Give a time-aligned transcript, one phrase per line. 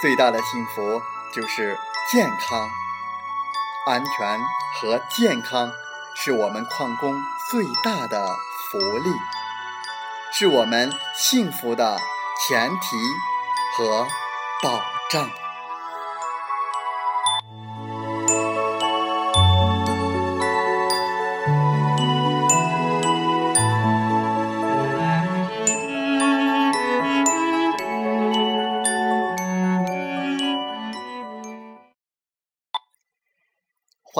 [0.00, 1.00] 最大的幸福
[1.32, 1.76] 就是
[2.12, 2.68] 健康、
[3.86, 4.40] 安全
[4.80, 5.72] 和健康，
[6.14, 7.14] 是我们矿工
[7.50, 8.28] 最大的
[8.70, 9.10] 福利，
[10.32, 11.98] 是我们幸福的
[12.48, 12.96] 前提
[13.76, 14.06] 和
[14.62, 15.45] 保障。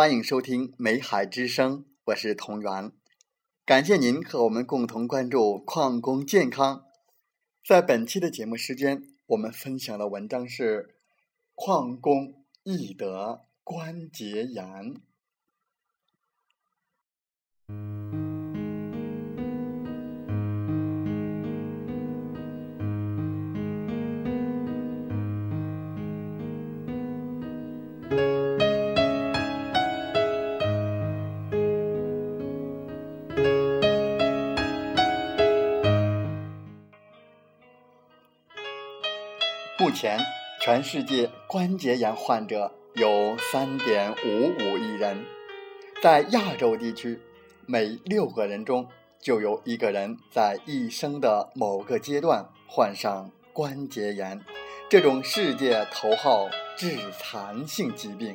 [0.07, 2.93] 欢迎收听《美海之声》，我是同源。
[3.65, 6.85] 感谢您和我们共同关注矿工健康。
[7.67, 10.95] 在本期的节目时间，我们分享的文章是：
[11.57, 14.95] 矿工易得关节炎。
[39.79, 40.19] 目前，
[40.59, 45.23] 全世界关节炎患者有三点五五亿人，
[46.03, 47.21] 在亚洲地区，
[47.67, 48.89] 每六个人中
[49.21, 54.41] 就有一个人在一生的某个阶段患上关节炎，
[54.89, 58.35] 这种世界头号致残性疾病。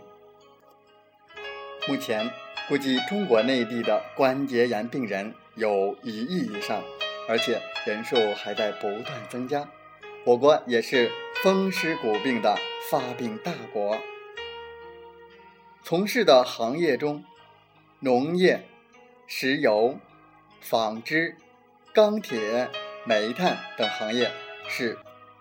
[1.87, 2.29] 目前，
[2.69, 6.83] 估计中国内地的关节炎病人有一亿以上，
[7.27, 9.67] 而且人数还在不断增加。
[10.23, 11.09] 我国也是
[11.43, 12.55] 风湿骨病的
[12.91, 13.97] 发病大国。
[15.81, 17.23] 从事的行业中，
[17.99, 18.63] 农业、
[19.25, 19.97] 石油、
[20.59, 21.35] 纺织、
[21.93, 22.69] 钢铁、
[23.05, 24.29] 煤炭等行业
[24.67, 24.99] 是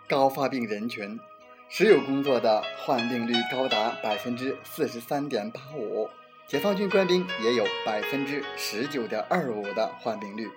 [0.08, 1.20] 高发病人群。
[1.68, 6.08] 石油工作的患病率高达百分之四十三点八五，
[6.46, 10.48] 解放军官兵也有百分之十九点二五的患病率，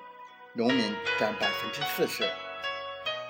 [0.54, 2.24] 农民占百分之四十。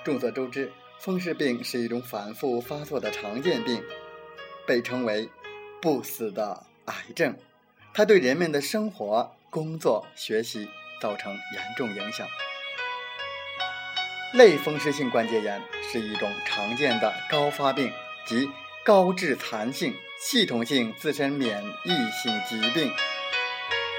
[0.04, 0.70] 众所周知。
[1.04, 3.84] 风湿病是一种反复发作的常见病，
[4.66, 5.28] 被称为
[5.78, 7.36] “不死的癌症”。
[7.92, 10.66] 它对人们的生活、工作、学习
[11.02, 12.26] 造成严重影响。
[14.32, 15.60] 类风湿性关节炎
[15.92, 17.92] 是一种常见的高发病
[18.24, 18.48] 及
[18.82, 21.90] 高致残性系统性自身免疫
[22.22, 22.90] 性疾病。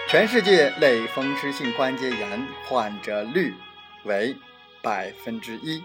[0.10, 3.54] 全世界类风湿性关节炎患者率
[4.06, 4.36] 为
[4.82, 5.84] 百分之一。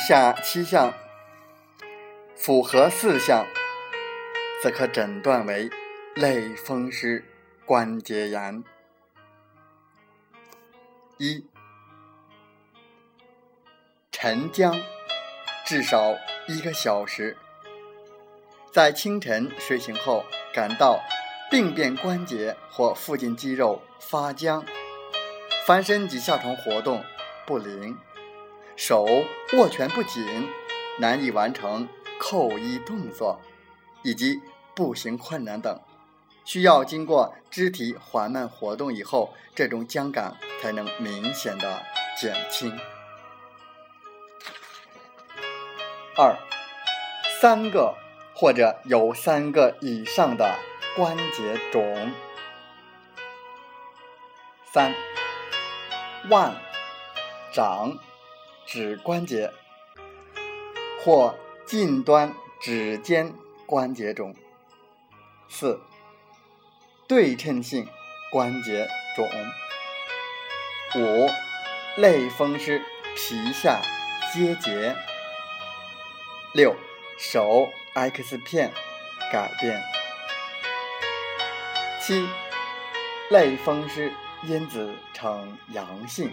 [0.00, 0.94] 下七项
[2.34, 3.46] 符合四项，
[4.62, 5.70] 则可诊断为
[6.14, 7.24] 类风湿
[7.66, 8.64] 关节炎。
[11.18, 11.46] 一、
[14.10, 14.80] 晨僵，
[15.66, 16.16] 至少
[16.48, 17.36] 一个小时，
[18.72, 20.24] 在清晨睡醒后
[20.54, 20.98] 感到
[21.50, 24.64] 病变关节或附近肌肉发僵，
[25.66, 27.04] 翻身及下床活动
[27.46, 27.98] 不灵。
[28.80, 29.04] 手
[29.58, 30.48] 握拳不紧，
[31.00, 31.86] 难以完成
[32.18, 33.38] 扣衣动作，
[34.02, 34.40] 以及
[34.74, 35.78] 步行困难等，
[36.46, 41.82] 需要经过肢体缓慢活动以后，这种僵感才能明显的
[42.18, 42.74] 减轻。
[46.16, 46.34] 二，
[47.38, 47.94] 三个
[48.34, 50.54] 或者有三个以上的
[50.96, 52.10] 关节肿。
[54.72, 54.94] 三，
[56.30, 56.56] 腕、
[57.52, 57.98] 掌。
[58.70, 59.50] 指关节
[61.02, 61.34] 或
[61.66, 63.34] 近端指尖
[63.66, 64.32] 关节肿。
[65.48, 65.80] 四、
[67.08, 67.88] 对称性
[68.30, 68.86] 关节
[69.16, 69.28] 肿。
[70.94, 71.28] 五、
[71.96, 72.80] 类风湿
[73.16, 73.82] 皮下
[74.32, 74.94] 结节。
[76.54, 76.76] 六、
[77.18, 78.70] 手 X 片
[79.32, 79.82] 改变。
[82.00, 82.24] 七、
[83.30, 84.12] 类风湿
[84.44, 86.30] 因子呈阳性。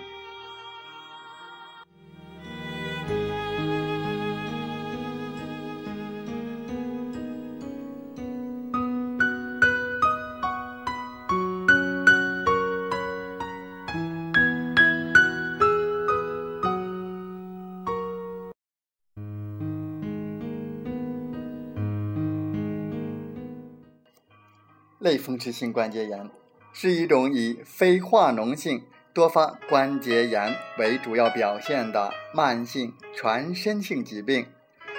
[25.08, 26.30] 类风湿性关节炎
[26.74, 28.84] 是一种以非化脓性
[29.14, 34.48] 多发关节炎为主要表现的慢性全身性疾病。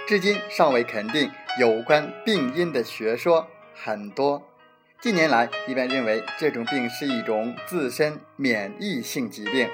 [0.07, 4.43] 至今尚未肯定有关病因的学说很多。
[4.99, 9.69] 近年来，一般认为这种病是一种自身免疫性疾病。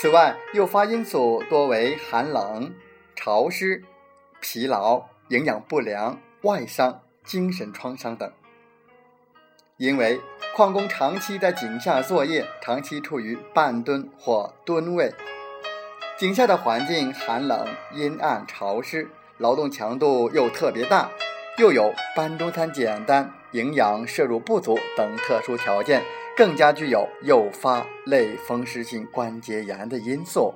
[0.00, 2.74] 此外，诱发因素多为寒冷、
[3.14, 3.84] 潮湿、
[4.40, 8.32] 疲劳、营养不良、外伤、精神创伤等。
[9.84, 10.18] 因为
[10.56, 15.12] 矿工长期在井下作业，长期处于半蹲或蹲位，
[16.16, 21.10] 井下的环境寒冷、阴暗、潮湿，劳动强度又特别大，
[21.58, 26.02] 又有搬中餐简单、营养摄入不足等特殊条件，
[26.34, 30.54] 更加具有诱发类风湿性关节炎的因素。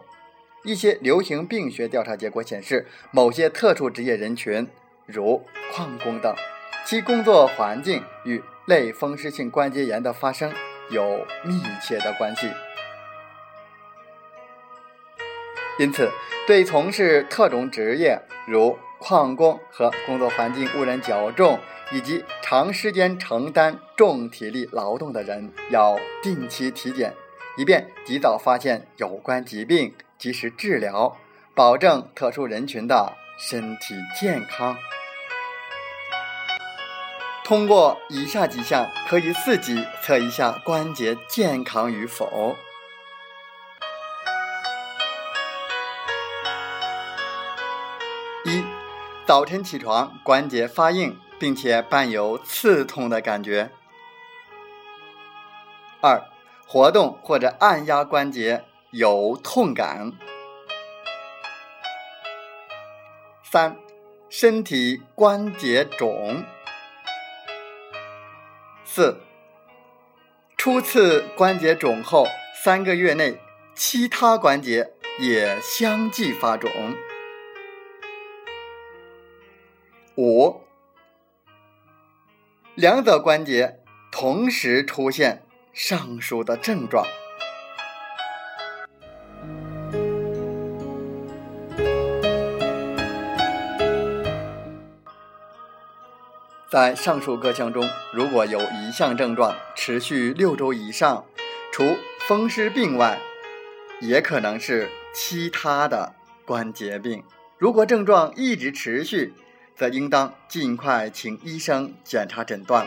[0.65, 4.67] 一些流行病学调查结果显示，某些特殊职业人群，
[5.05, 6.35] 如矿工等，
[6.89, 10.51] 其工作环境与类风湿性关节炎的发生
[10.89, 12.51] 有密切的关系，
[15.79, 16.11] 因此，
[16.47, 21.59] 对从事特种职业如矿工和工作环境污染较重
[21.93, 27.13] 以及长时间承担重体力劳动的人，要定期体检，
[27.59, 31.19] 以便及早发现有关疾病，及时治疗，
[31.55, 34.75] 保证特殊人群的身体健康。
[37.49, 42.55] 通过以下几项，可以自己测一下关节健康与否：
[48.45, 48.63] 一、
[49.25, 53.71] 早晨起床关节发硬，并且伴有刺痛的感觉；
[56.03, 56.23] 二、
[56.67, 60.13] 活动或者按压关节有痛感；
[63.43, 63.75] 三、
[64.29, 66.45] 身体关节肿。
[68.99, 69.17] 四，
[70.57, 72.27] 初次关节肿后
[72.65, 73.39] 三个月内，
[73.73, 76.69] 其他关节也相继发肿。
[80.17, 80.63] 五，
[82.75, 83.79] 两者关节
[84.11, 87.07] 同时出现上述的症状。
[96.79, 101.25] 在上述各项中，如果有一项症状持续六周以上，
[101.73, 101.97] 除
[102.29, 103.19] 风湿病外，
[104.01, 106.15] 也可能是其他的
[106.47, 107.25] 关节病。
[107.59, 109.35] 如果症状一直持续，
[109.75, 112.87] 则应当尽快请医生检查诊断。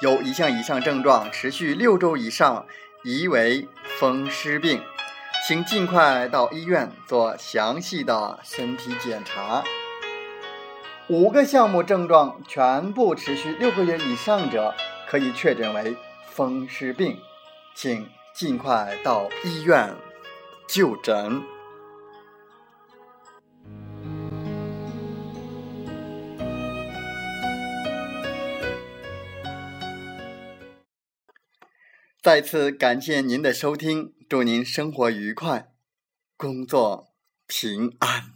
[0.00, 2.64] 有一项以上症状持续六周以上，
[3.02, 3.66] 疑为
[3.98, 4.80] 风湿病，
[5.48, 9.64] 请尽快到医院做详细的身体检查。
[11.10, 14.74] 五个项目症状全部持续六个月以上者，
[15.06, 15.94] 可以确诊为
[16.30, 17.18] 风湿病，
[17.74, 19.94] 请尽快到医院
[20.66, 21.42] 就诊。
[32.22, 35.68] 再次感谢您的收听，祝您生活愉快，
[36.38, 37.08] 工作
[37.46, 38.33] 平安。